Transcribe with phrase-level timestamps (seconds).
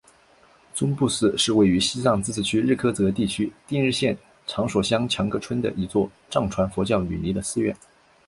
[0.73, 7.77] 宗布寺是位于西藏自治区日喀则地区定日县长所乡强噶村的一座藏传佛教女尼的寺院。